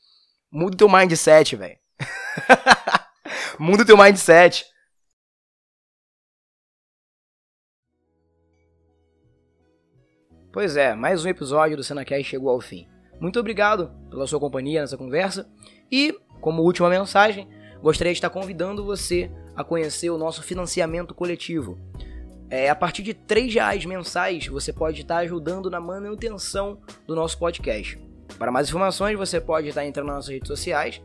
Muda 0.51 0.73
o 0.73 0.77
teu 0.77 0.89
mindset, 0.89 1.55
velho. 1.55 1.82
Muda 3.59 3.83
o 3.83 3.85
teu 3.85 3.97
mindset. 3.97 4.65
Pois 10.51 10.77
é, 10.77 10.93
mais 10.93 11.25
um 11.25 11.29
episódio 11.29 11.75
do 11.75 11.83
Senacast 11.83 12.23
chegou 12.25 12.49
ao 12.49 12.61
fim. 12.61 12.87
Muito 13.19 13.39
obrigado 13.39 13.91
pela 14.09 14.27
sua 14.27 14.39
companhia 14.39 14.81
nessa 14.81 14.97
conversa 14.97 15.49
e, 15.91 16.15
como 16.41 16.61
última 16.61 16.89
mensagem, 16.89 17.49
gostaria 17.81 18.13
de 18.13 18.17
estar 18.17 18.29
convidando 18.29 18.85
você 18.85 19.31
a 19.55 19.63
conhecer 19.63 20.09
o 20.09 20.17
nosso 20.17 20.43
financiamento 20.43 21.15
coletivo. 21.15 21.79
É, 22.49 22.69
a 22.69 22.75
partir 22.75 23.01
de 23.01 23.11
R$ 23.11 23.47
reais 23.47 23.83
mensais 23.85 24.45
você 24.45 24.71
pode 24.71 25.01
estar 25.01 25.17
ajudando 25.17 25.71
na 25.71 25.79
manutenção 25.79 26.79
do 27.07 27.15
nosso 27.15 27.39
podcast. 27.39 27.99
Para 28.37 28.51
mais 28.51 28.67
informações, 28.67 29.17
você 29.17 29.41
pode 29.41 29.69
estar 29.69 29.85
entrando 29.85 30.07
nas 30.07 30.15
nossas 30.17 30.33
redes 30.33 30.47
sociais 30.47 31.01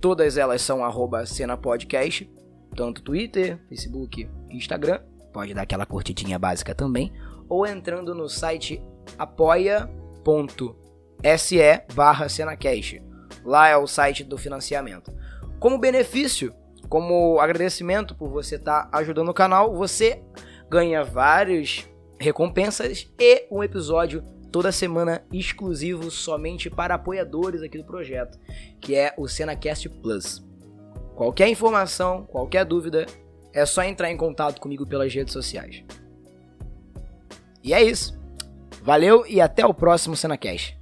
Todas 0.00 0.38
elas 0.38 0.62
são 0.62 0.82
arroba 0.82 1.26
Cena 1.26 1.56
Podcast, 1.58 2.30
tanto 2.74 3.02
Twitter, 3.02 3.58
Facebook 3.68 4.28
Instagram. 4.48 5.00
Pode 5.30 5.52
dar 5.52 5.62
aquela 5.62 5.84
curtidinha 5.84 6.38
básica 6.38 6.74
também. 6.74 7.12
Ou 7.48 7.66
entrando 7.66 8.14
no 8.14 8.28
site 8.28 8.82
apoia.se 9.18 10.74
barra 11.94 12.28
Cenacast. 12.28 13.02
Lá 13.44 13.68
é 13.68 13.76
o 13.76 13.86
site 13.86 14.24
do 14.24 14.38
financiamento. 14.38 15.12
Como 15.58 15.78
benefício, 15.78 16.54
como 16.88 17.38
agradecimento 17.38 18.14
por 18.14 18.30
você 18.30 18.56
estar 18.56 18.84
tá 18.84 18.98
ajudando 18.98 19.28
o 19.28 19.34
canal, 19.34 19.76
você 19.76 20.22
ganha 20.70 21.04
várias 21.04 21.86
recompensas 22.18 23.06
e 23.18 23.46
um 23.50 23.62
episódio 23.62 24.24
toda 24.50 24.72
semana 24.72 25.22
exclusivo 25.32 26.10
somente 26.10 26.68
para 26.68 26.94
apoiadores 26.94 27.62
aqui 27.62 27.78
do 27.78 27.84
projeto, 27.84 28.38
que 28.80 28.94
é 28.94 29.12
o 29.16 29.28
Cenacast 29.28 29.88
Plus. 29.88 30.42
Qualquer 31.14 31.48
informação, 31.48 32.24
qualquer 32.24 32.64
dúvida, 32.64 33.06
é 33.52 33.66
só 33.66 33.82
entrar 33.82 34.10
em 34.10 34.16
contato 34.16 34.60
comigo 34.60 34.86
pelas 34.86 35.12
redes 35.12 35.32
sociais. 35.32 35.84
E 37.62 37.74
é 37.74 37.82
isso. 37.82 38.18
Valeu 38.82 39.26
e 39.26 39.40
até 39.40 39.66
o 39.66 39.74
próximo 39.74 40.16
Cenacast. 40.16 40.79